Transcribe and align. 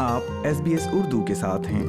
آپ 0.00 0.22
S 0.44 0.60
B 0.64 0.70
S 0.72 0.86
Urdu 0.92 1.20
کے 1.24 1.34
ساتھ 1.34 1.66
ہیں 1.70 1.82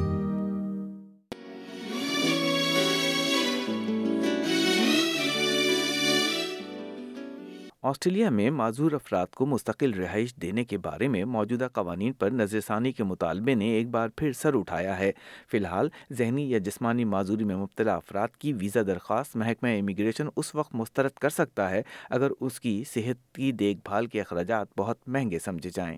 آسٹریلیا 7.90 8.30
میں 8.30 8.50
معذور 8.52 8.92
افراد 8.94 9.34
کو 9.36 9.46
مستقل 9.46 9.94
رہائش 10.00 10.34
دینے 10.42 10.64
کے 10.66 10.78
بارے 10.84 11.08
میں 11.08 11.24
موجودہ 11.26 11.68
قوانین 11.74 12.14
پر 12.20 12.32
نظر 12.32 12.60
ثانی 12.68 12.92
کے 12.92 13.04
مطالبے 13.04 13.56
نے 13.56 13.70
ایک 13.76 13.90
بار 13.90 14.10
پھر 14.18 14.32
سر 14.42 14.58
اٹھایا 14.60 14.98
ہے 15.00 15.12
فی 15.52 15.58
الحال 15.58 15.90
ذہنی 16.20 16.50
یا 16.52 16.58
جسمانی 16.66 17.06
معذوری 17.16 17.44
میں 17.44 17.56
مبتلا 17.58 17.96
افراد 17.96 18.38
کی 18.40 18.54
ویزا 18.60 18.82
درخواست 18.88 19.36
محکمہ 19.36 19.78
امیگریشن 19.80 20.28
اس 20.36 20.56
وقت 20.56 20.76
مسترد 20.76 21.18
کر 21.22 21.30
سکتا 21.30 21.70
ہے 21.70 21.82
اگر 22.20 22.32
اس 22.40 22.60
کی 22.60 22.82
صحت 22.94 23.28
کی 23.36 23.52
دیکھ 23.66 23.80
بھال 23.86 24.06
کے 24.16 24.22
اخراجات 24.22 24.78
بہت 24.78 25.08
مہنگے 25.08 25.40
سمجھے 25.46 25.70
جائیں 25.76 25.98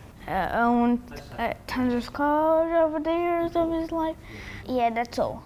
uh, 0.27 0.49
owned 0.53 1.01
uh, 1.37 1.53
tons 1.67 1.93
of 1.93 2.11
cars 2.13 2.71
over 2.83 2.99
the 2.99 3.11
years 3.11 3.55
of 3.55 3.71
his 3.71 3.91
life. 3.91 4.15
Yeah, 4.65 4.89
that's 4.89 5.19
all. 5.19 5.41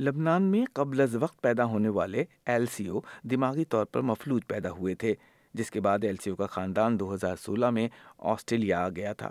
لبنان 0.00 0.42
میں 0.50 0.64
قبل 0.74 1.00
از 1.00 1.14
وقت 1.20 1.40
پیدا 1.42 1.64
ہونے 1.70 1.88
والے 1.94 2.22
ایل 2.52 2.66
سی 2.74 2.86
او 2.88 3.00
دماغی 3.30 3.64
طور 3.74 3.84
پر 3.92 4.00
مفلوج 4.10 4.42
پیدا 4.48 4.70
ہوئے 4.70 4.94
تھے 5.02 5.14
جس 5.58 5.70
کے 5.70 5.80
بعد 5.86 6.04
ایل 6.04 6.16
سی 6.24 6.30
او 6.30 6.36
کا 6.36 6.46
خاندان 6.50 6.98
دو 7.00 7.12
ہزار 7.14 7.36
سولہ 7.44 7.70
میں 7.78 7.88
آسٹریلیا 8.32 8.84
آ 8.84 8.88
گیا 8.96 9.12
تھا 9.22 9.30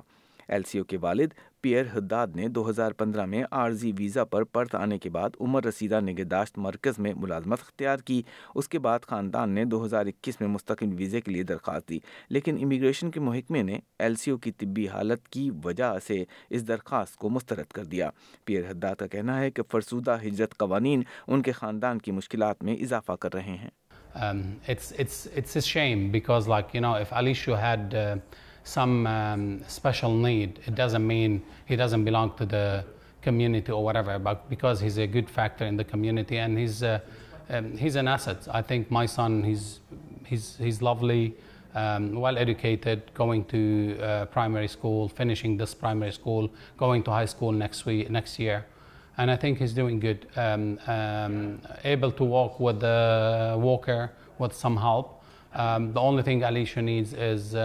ایل 0.53 0.61
سی 0.71 0.79
او 0.79 0.83
کے 0.85 0.97
والد 1.01 1.33
پیئر 1.61 1.85
حداد 1.93 2.35
نے 2.35 2.47
دو 2.55 2.69
ہزار 2.69 2.91
پندرہ 2.97 3.25
میں 3.25 3.43
عارضی 3.59 3.91
ویزا 3.97 4.23
پر 4.25 4.43
پرت 4.53 4.75
آنے 4.75 4.97
کے 4.99 5.09
بعد 5.09 5.29
عمر 5.39 5.63
رسیدہ 5.65 5.99
نگہداشت 6.01 6.57
مرکز 6.65 6.99
میں 7.05 7.13
ملازمت 7.15 7.59
اختیار 7.61 7.99
کی 8.05 8.21
اس 8.55 8.69
کے 8.69 8.79
بعد 8.85 9.05
خاندان 9.07 9.49
نے 9.55 9.65
دو 9.71 9.83
ہزار 9.85 10.05
اکیس 10.05 10.39
میں 10.41 10.47
مستقل 10.49 10.93
ویزے 10.97 11.21
کے 11.21 11.31
لیے 11.31 11.43
درخواست 11.51 11.89
دی 11.89 11.99
لیکن 12.33 12.57
امیگریشن 12.63 13.11
کے 13.11 13.19
محکمے 13.29 13.61
نے 13.63 13.79
ایل 13.99 14.15
سی 14.23 14.31
او 14.31 14.37
کی 14.45 14.51
طبی 14.59 14.87
حالت 14.87 15.27
کی 15.29 15.49
وجہ 15.63 15.91
سے 16.07 16.23
اس 16.49 16.67
درخواست 16.67 17.15
کو 17.17 17.29
مسترد 17.29 17.71
کر 17.73 17.85
دیا 17.95 18.09
پیئر 18.45 18.69
حداد 18.71 18.95
کا 18.99 19.07
کہنا 19.07 19.39
ہے 19.39 19.51
کہ 19.51 19.61
فرسودہ 19.71 20.15
ہجرت 20.25 20.57
قوانین 20.57 21.03
ان 21.27 21.41
کے 21.41 21.51
خاندان 21.61 21.99
کی 22.05 22.11
مشکلات 22.11 22.63
میں 22.63 22.75
اضافہ 22.81 23.13
کر 23.21 23.33
رہے 23.33 23.55
ہیں 23.55 23.69
some 28.67 29.07
um, 29.07 29.63
special 29.67 30.13
need. 30.15 30.59
It 30.65 30.75
doesn't 30.75 31.05
mean 31.05 31.41
he 31.65 31.75
doesn't 31.75 32.03
belong 32.03 32.33
to 32.37 32.45
the 32.45 32.83
community 33.21 33.71
or 33.71 33.83
whatever, 33.83 34.19
but 34.19 34.49
because 34.49 34.79
he's 34.81 34.97
a 34.99 35.07
good 35.07 35.29
factor 35.29 35.65
in 35.65 35.77
the 35.77 35.83
community 35.83 36.37
and 36.37 36.57
he's 36.57 36.83
uh, 36.83 36.99
um, 37.49 37.77
an 37.77 38.07
asset. 38.07 38.47
I 38.51 38.61
think 38.61 38.91
my 38.91 39.05
son, 39.05 39.43
he's 39.43 40.81
lovely, 40.81 41.33
um, 41.73 42.15
well 42.15 42.37
educated, 42.37 43.01
going 43.13 43.45
to 43.45 43.99
uh, 44.01 44.25
primary 44.25 44.67
school, 44.67 45.07
finishing 45.07 45.55
this 45.57 45.73
primary 45.73 46.11
school, 46.11 46.51
going 46.77 47.03
to 47.03 47.11
high 47.11 47.25
school 47.25 47.51
next 47.51 48.39
year. 48.39 48.65
And 49.19 49.31
I 49.31 49.37
think 49.37 49.59
he's 49.59 49.73
doing 49.73 49.99
good, 49.99 50.27
able 51.83 52.11
to 52.11 52.23
walk 52.23 52.59
with 52.59 52.81
the 52.81 53.55
walker 53.57 54.11
with 54.37 54.53
some 54.53 54.77
help. 54.77 55.23
The 55.53 55.99
only 55.99 56.23
thing 56.23 56.43
Alicia 56.43 56.81
needs 56.81 57.13
is 57.13 57.55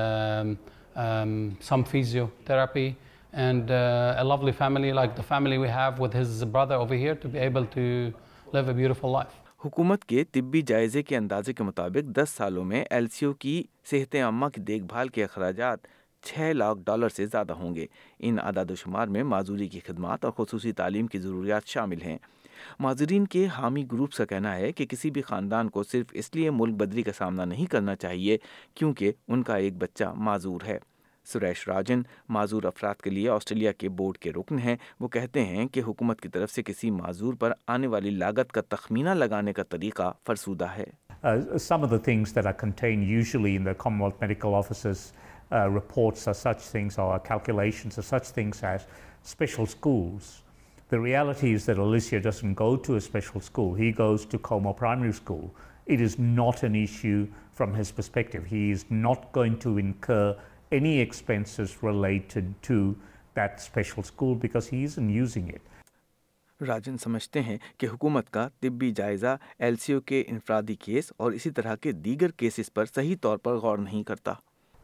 um, 0.97 1.57
some 1.61 1.85
physiotherapy 1.85 2.95
and 3.33 3.71
uh, 3.71 4.15
a 4.19 4.25
lovely 4.25 4.53
family 4.53 4.93
like 4.93 5.17
the 5.17 5.23
family 5.23 5.59
we 5.59 5.69
have 5.69 5.99
with 5.99 6.13
his 6.13 6.45
brother 6.45 6.75
over 6.75 6.95
here 6.95 7.15
to 7.15 7.29
be 7.29 7.39
able 7.39 7.65
to 7.67 8.13
live 8.53 8.69
a 8.69 8.75
beautiful 8.81 9.13
life 9.21 9.39
حکومت 9.65 10.05
کے 10.09 10.23
طبی 10.33 10.61
جائزے 10.67 11.03
کے 11.03 11.17
اندازے 11.17 11.53
کے 11.53 11.63
مطابق 11.65 12.07
دس 12.17 12.31
سالوں 12.37 12.65
میں 12.65 12.85
ایل 12.91 13.07
سی 13.13 13.27
او 13.27 13.33
کی 13.43 13.63
صحت 13.91 14.15
عامہ 14.25 14.47
کی 14.55 14.61
دیکھ 14.69 14.85
بھال 14.93 15.09
کے 15.19 15.25
اخراجات 15.25 15.87
چھ 16.27 16.53
لاکھ 16.55 16.79
ڈالر 16.87 17.09
سے 17.17 17.27
زیادہ 17.27 17.53
ہوں 17.59 17.75
گے 17.75 17.87
ان 18.27 18.39
اعداد 18.43 18.71
و 18.71 18.75
شمار 18.83 19.07
میں 19.17 19.23
معذوری 19.33 19.69
کی 19.69 19.81
خدمات 19.87 20.25
اور 20.25 20.33
خصوصی 20.39 20.73
تعلیم 20.81 21.07
کی 21.13 21.19
ضروریات 21.19 21.67
شامل 21.69 22.03
ہیں 22.05 22.17
معذرین 22.81 23.25
کے 23.35 23.47
حامی 23.57 23.85
گروپس 23.93 24.17
کا 24.17 24.25
کہنا 24.33 24.55
ہے 24.57 24.73
کہ 24.73 24.87
کسی 24.89 25.11
بھی 25.11 25.23
خاندان 25.23 25.69
کو 25.71 25.83
صرف 25.91 26.07
اس 26.23 26.35
لیے 26.35 26.51
ملک 26.51 26.75
بدری 26.81 27.03
کا 27.03 27.13
سامنا 27.19 27.45
نہیں 27.45 27.67
کرنا 27.71 27.97
چاہیے 27.97 28.39
کیونکہ 28.75 29.13
ان 29.29 29.43
کا 29.49 29.57
ایک 29.65 29.77
بچہ 29.83 30.13
معذور 30.31 30.61
ہے 30.67 30.79
سریش 31.33 31.67
راجن 31.69 32.01
معذور 32.35 32.65
افراد 32.67 33.01
کے 33.03 33.11
لیے 33.11 33.29
آسٹریلیا 33.31 33.73
کے 33.79 33.89
بورڈ 33.99 34.17
کے 34.23 34.31
رکن 34.39 34.59
ہیں 34.59 34.77
وہ 35.01 35.09
کہتے 35.17 35.45
ہیں 35.47 35.67
کہ 35.73 35.83
حکومت 35.87 36.21
کی 36.21 36.29
طرف 36.35 36.51
سے 36.53 36.63
کسی 36.67 36.91
معذور 36.91 37.35
پر 37.41 37.53
آنے 37.75 37.87
والی 37.95 38.11
لاگت 38.11 38.53
کا 38.53 38.61
تخمینہ 38.69 39.11
لگانے 39.15 39.53
کا 39.59 39.63
طریقہ 39.75 40.13
فرسودہ 40.27 40.71
ہے 40.79 40.87
Uh, 41.31 41.57
some 41.57 41.85
of 41.87 41.91
the 41.91 41.99
things 42.07 42.33
that 42.37 42.47
are 42.51 42.57
contained 42.61 43.05
usually 43.09 43.51
in 43.59 43.63
the 43.69 43.75
Commonwealth 43.83 44.17
Medical 44.21 44.57
Office's 44.61 45.13
uh, 45.13 45.71
reports 45.75 46.27
are 46.33 46.35
such 46.35 46.63
things 46.71 46.97
or 47.03 47.17
calculations 47.29 47.97
are 48.01 48.07
such 48.09 48.31
things 48.39 48.65
as 48.71 48.87
special 49.29 49.65
schools 49.75 50.33
The 50.93 51.01
reality 51.01 51.55
is 51.55 51.65
that 51.65 51.79
Alicia 51.79 52.21
doesn't 52.21 52.53
go 52.53 52.77
to 52.77 52.97
a 52.97 53.01
special 53.01 53.41
school. 53.41 53.73
He 53.73 53.93
goes 53.93 54.27
to 54.27 54.37
Como 54.39 54.75
Primary 54.75 55.15
School. 55.15 55.51
It 55.87 56.03
is 56.03 56.19
not 56.19 56.65
an 56.65 56.75
issue 56.77 57.27
from 57.55 57.73
his 57.73 57.91
perspective. 57.91 58.45
He 58.45 58.71
is 58.71 58.85
not 58.91 59.33
going 59.33 59.59
to 59.61 59.79
incur 59.79 60.37
any 60.71 61.01
expenses 61.01 61.83
related 61.83 62.53
to 62.69 62.95
that 63.33 63.59
special 63.59 64.03
school 64.03 64.35
because 64.35 64.67
he 64.69 64.85
isn't 64.85 65.11
using 65.25 65.49
it. 65.49 65.63
Rajan 66.67 66.97
سمجھتے 67.03 67.41
ہیں 67.43 67.57
کہ 67.79 67.87
حکومت 67.93 68.31
کا 68.33 68.49
طبی 68.61 68.91
جائزہ 68.97 69.37
L 69.59 69.77
C 69.81 69.93
او 69.93 70.01
کے 70.11 70.23
انفرادی 70.29 70.75
case 70.85 71.13
اور 71.17 71.33
اسی 71.39 71.51
طرح 71.59 71.75
کے 71.83 71.93
دیگر 72.05 72.31
کیسز 72.43 72.73
پر 72.75 72.85
صحیح 72.95 73.17
طور 73.23 73.39
پر 73.47 73.55
غور 73.65 73.79
نہیں 73.89 74.03
کرتا 74.11 74.33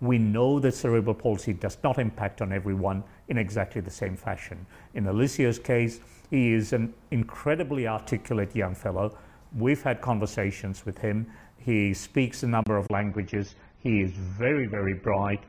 We 0.00 0.16
know 0.16 0.60
that 0.60 0.74
cerebral 0.74 1.14
palsy 1.14 1.52
does 1.52 1.76
not 1.82 1.98
impact 1.98 2.40
on 2.40 2.52
everyone 2.52 3.02
in 3.26 3.36
exactly 3.36 3.80
the 3.80 3.90
same 3.90 4.14
fashion. 4.14 4.64
In 4.94 5.04
Alicia's 5.08 5.58
case, 5.58 5.98
he 6.30 6.52
is 6.52 6.72
an 6.72 6.94
incredibly 7.10 7.88
articulate 7.88 8.54
young 8.54 8.76
fellow. 8.76 9.18
We've 9.56 9.82
had 9.82 10.00
conversations 10.00 10.86
with 10.86 10.98
him. 10.98 11.26
He 11.56 11.94
speaks 11.94 12.44
a 12.44 12.46
number 12.46 12.76
of 12.76 12.86
languages. 12.90 13.56
He 13.78 14.02
is 14.02 14.12
very, 14.12 14.66
very 14.66 14.94
bright. 14.94 15.42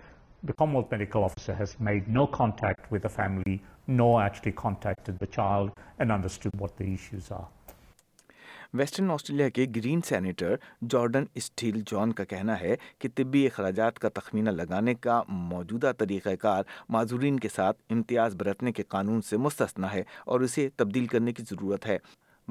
The 0.44 0.54
Commonwealth 0.54 0.90
Medical 0.90 1.24
Officer 1.24 1.54
has 1.54 1.80
made 1.80 2.08
no 2.08 2.26
contact 2.26 2.90
with 2.90 3.04
the 3.04 3.10
family, 3.10 3.62
nor 3.86 4.24
actually 4.24 4.54
contacted 4.54 5.20
the 5.20 5.28
child 5.28 5.72
and 6.00 6.12
understood 6.12 6.56
what 6.60 6.76
the 6.76 6.92
issues 6.92 7.30
are. 7.30 7.48
Western 8.78 9.12
Australia 9.12 9.48
کے 9.50 9.66
green 9.76 10.02
senator 10.08 10.56
Jordan 10.90 11.24
Steele 11.36 11.80
John 11.92 12.12
کا 12.14 12.24
کہنا 12.34 12.60
ہے 12.60 12.76
کہ 13.00 13.10
طبی 13.16 13.46
اخراجات 13.48 13.98
کا 14.00 14.10
تخمینہ 14.16 14.50
لگانے 14.50 14.94
کا 14.96 15.22
موجودہ 15.28 15.92
طریقہ 16.00 16.36
کار 16.42 16.64
معذورین 16.94 17.40
کے 17.46 17.50
ساتھ 17.56 17.82
امتیاز 17.94 18.36
برتنے 18.40 18.72
کے 18.72 18.84
قانون 18.88 19.22
سے 19.30 19.38
مستثنا 19.48 19.94
ہے 19.94 20.04
اور 20.26 20.40
اسے 20.42 20.70
تبدیل 20.78 21.08
کرنے 21.16 21.34
کی 21.34 21.44
ضرورت 21.52 21.88
ہے 21.88 21.98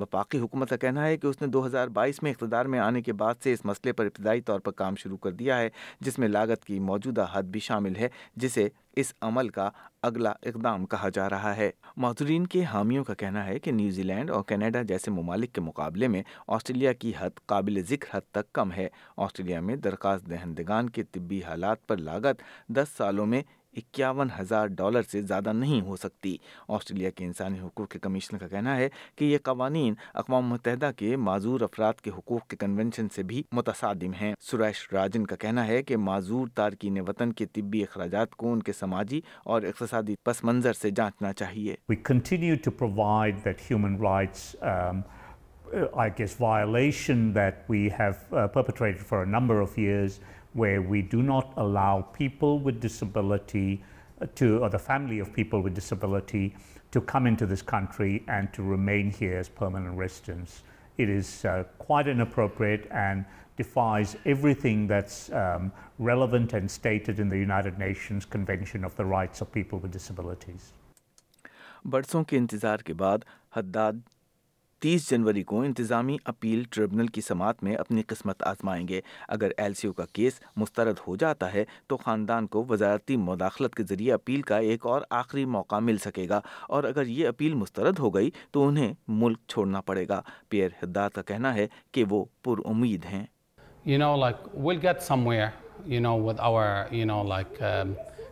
وفاقی 0.03 0.39
حکومت 0.39 0.69
کا 0.71 0.77
کہنا 0.77 1.07
ہے 1.07 1.17
کہ 1.19 1.27
اس 1.27 1.41
نے 1.41 1.47
دو 1.57 1.65
ہزار 1.67 1.89
بائیس 1.99 2.23
میں 2.23 2.31
اقتدار 2.33 2.67
میں 2.73 2.79
آنے 2.79 3.03
کے 3.03 3.13
بعد 3.23 3.43
سے 3.45 3.53
اس 3.53 3.65
مسئلے 3.67 3.93
پر 3.99 4.05
ابتدائی 4.07 4.41
طور 4.51 4.61
پر 4.67 4.73
کام 4.81 4.97
شروع 5.03 5.17
کر 5.23 5.33
دیا 5.41 5.59
ہے 5.59 5.69
جس 6.07 6.19
میں 6.19 6.29
لاگت 6.29 6.65
کی 6.65 6.79
موجودہ 6.91 7.27
حد 7.33 7.51
بھی 7.53 7.61
شامل 7.61 7.97
ہے 7.97 8.09
جسے 8.43 8.69
اس 9.01 9.13
عمل 9.23 9.49
کا 9.57 9.69
اگلا 10.03 10.31
اقدام 10.47 10.85
کہا 10.93 11.09
جا 11.15 11.29
رہا 11.31 11.57
ہے 11.57 11.71
معذورین 12.05 12.47
کے 12.55 12.63
حامیوں 12.73 13.05
کا 13.05 13.15
کہنا 13.19 13.45
ہے 13.47 13.59
کہ 13.59 13.73
نیوزی 13.73 14.03
لینڈ 14.03 14.31
اور 14.31 14.43
کینیڈا 14.49 14.83
جیسے 14.89 15.11
ممالک 15.11 15.53
کے 15.55 15.61
مقابلے 15.61 16.09
میں 16.15 16.23
آسٹریلیا 16.57 16.93
کی 17.03 17.13
حد 17.19 17.41
قابل 17.47 17.83
ذکر 17.89 18.17
حد 18.17 18.31
تک 18.35 18.53
کم 18.55 18.73
ہے 18.73 18.89
آسٹریلیا 19.27 19.61
میں 19.69 19.77
درخواست 19.87 20.27
دہندگان 20.31 20.91
کے 20.99 21.03
طبی 21.13 21.43
حالات 21.49 21.87
پر 21.89 21.97
لاگت 22.11 22.43
دس 22.79 22.89
سالوں 22.97 23.27
میں 23.35 23.43
اکیاون 23.79 24.29
ہزار 24.39 24.67
ڈالر 24.81 25.03
سے 25.11 25.21
زیادہ 25.23 25.53
نہیں 25.55 25.81
ہو 25.87 25.97
سکتی 26.05 26.37
آسٹریلیا 26.77 27.11
کے 27.17 27.25
انسانی 27.25 27.59
حقوق 27.61 27.89
کے 27.91 27.99
کمیشن 28.07 28.39
کا 28.39 28.47
کہنا 28.49 28.77
ہے 28.77 28.89
کہ 29.17 29.25
یہ 29.25 29.39
قوانین 29.45 29.95
اقوام 30.23 30.47
متحدہ 30.51 30.91
کے 30.97 31.15
معذور 31.29 31.61
افراد 31.69 32.01
کے 32.03 32.11
حقوق 32.17 32.47
کے 32.51 32.57
کنونشن 32.57 33.09
سے 33.15 33.23
بھی 33.33 33.43
متصادم 33.59 34.13
ہیں 34.21 34.33
سریش 34.51 34.87
راجن 34.93 35.27
کا 35.27 35.37
کہنا 35.45 35.67
ہے 35.67 35.83
کہ 35.91 35.97
معذور 36.09 36.49
تارکین 36.55 36.99
وطن 37.09 37.33
کے 37.41 37.47
طبی 37.57 37.83
اخراجات 37.83 38.35
کو 38.37 38.53
ان 38.53 38.63
کے 38.69 38.73
سماجی 38.81 39.21
اور 39.53 39.63
اقتصادی 39.71 40.15
پس 40.25 40.43
منظر 40.45 40.73
سے 40.83 40.91
جانچنا 41.01 41.33
چاہیے 41.43 41.75
We 41.93 41.97
continue 42.11 42.57
to 42.67 42.71
provide 42.81 43.39
that 43.45 43.61
human 43.69 43.95
rights 44.07 44.43
um, 44.73 45.05
uh, 45.51 46.07
I 46.07 46.09
guess 46.19 46.35
violation 46.47 47.25
that 47.39 47.63
we 47.75 47.81
have 48.01 48.19
uh, 48.41 48.49
perpetrated 48.59 49.07
for 49.13 49.23
a 49.23 49.31
number 49.37 49.61
of 49.69 49.79
years 49.87 50.21
way 50.57 50.77
we 50.89 51.01
do 51.11 51.21
not 51.23 51.59
allow 51.65 52.01
people 52.19 52.59
with 52.67 52.81
disability 52.83 53.77
to 54.39 54.69
the 54.73 54.77
family 54.87 55.21
of 55.21 55.33
people 55.35 55.59
with 55.65 55.75
disability 55.77 56.49
to 56.93 57.01
come 57.07 57.25
in this 57.27 57.63
country 57.67 58.19
and 58.27 58.49
to 58.55 58.71
remain 58.75 59.11
here's 59.21 59.51
appropriate 62.35 62.87
and 62.93 63.23
defies 63.57 64.15
everything 64.55 64.87
that's 64.89 65.29
relevant 65.33 66.55
and 66.55 67.21
united 67.33 67.79
nations 67.79 68.27
convention 68.27 68.85
of 68.85 68.99
the 68.99 69.05
rights 69.11 70.13
برسوں 71.91 72.23
کے 72.29 72.37
انتظار 72.37 72.79
کے 72.85 72.93
بعد 73.03 73.19
تیس 74.83 75.09
جنوری 75.11 75.43
کو 75.43 75.61
انتظامی 75.63 76.17
appeal 76.31 76.63
tribunal 76.71 77.07
کی 77.15 77.21
سماعت 77.29 77.63
میں 77.65 77.75
اپنی 77.77 78.03
قسمت 78.07 78.43
آزمائیں 78.47 78.87
گے 78.89 79.01
اگر 79.37 79.51
ایل 79.63 79.73
سی 79.75 79.87
او 79.89 79.93
کا 79.93 80.05
کیس 80.15 80.39
مسترد 80.57 80.99
ہو 81.07 81.17
جاتا 81.23 81.53
ہے 81.55 81.65
تو 81.89 81.97
خاندان 82.05 82.47
کو 82.55 82.65
وزارتی 82.69 83.17
مداخلت 83.23 83.75
کے 83.75 83.83
ذریعے 83.89 84.13
اپیل 84.13 84.43
کا 84.51 84.59
ایک 84.73 84.87
اور 84.87 85.03
آخری 85.21 85.45
موقع 85.55 85.79
مل 85.89 85.99
سکے 86.05 86.27
گا 86.31 86.41
اور 86.77 86.85
اگر 86.91 87.07
یہ 87.07 87.29
اپیل 87.29 87.55
مسترد 87.63 87.99
ہو 87.99 88.11
گئی 88.15 88.31
تو 88.53 88.67
انہیں 88.67 88.93
ملک 89.23 89.39
چھوڑنا 89.49 89.81
پڑے 89.87 90.05
گا 90.09 90.21
پیئر 90.49 90.69
حداد 90.83 91.11
کا 91.15 91.23
کہنا 91.33 91.55
ہے 91.55 91.67
کہ 91.93 92.05
وہ 92.11 92.25
پر 92.43 92.65
امید 92.71 93.05
ہیں 93.13 93.25
you 93.85 93.99
know 93.99 94.15
like 94.21 94.47
will 94.67 94.79
get 94.83 95.03
somewhere 95.27 95.91
you 95.95 96.01
know 96.03 96.17
with 96.23 96.41
our 96.51 96.95
you 96.95 97.07
know 97.07 97.23
like 97.29 97.63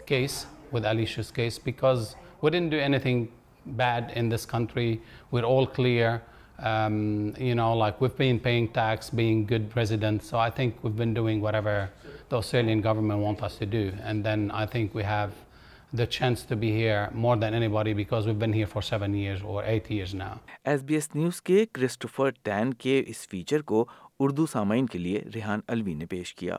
case 0.09 0.45
with 0.73 0.87
Alicia's 0.87 1.33
case 1.33 1.61
because 1.65 2.15
with 2.43 2.55
in 2.59 2.69
do 2.69 2.77
anything 3.09 3.25
bad 3.77 4.13
in 4.21 4.31
this 4.33 4.47
country 4.53 4.89
where 5.33 5.45
all 5.57 5.65
clear 5.77 6.17
S 6.59 8.03
B 8.03 8.15
S 8.15 8.25
news 21.15 21.41
کے 21.43 21.65
Christopher 21.73 22.31
کے 22.79 23.03
اس 23.07 23.29
feature 23.29 23.63
کو 23.63 23.85
اردو 24.21 24.47
سامعین 24.53 24.87
کے 24.87 24.99
لیے 24.99 25.23
ریحان 25.35 25.61
الوی 25.69 25.95
نے 25.95 26.07
پیش 26.11 26.35
کیا 26.35 26.59